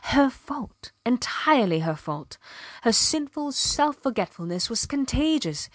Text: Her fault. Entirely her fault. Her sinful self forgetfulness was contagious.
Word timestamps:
Her 0.15 0.31
fault. 0.31 0.93
Entirely 1.05 1.81
her 1.81 1.95
fault. 1.95 2.39
Her 2.81 2.91
sinful 2.91 3.51
self 3.51 3.97
forgetfulness 3.97 4.67
was 4.67 4.87
contagious. 4.87 5.69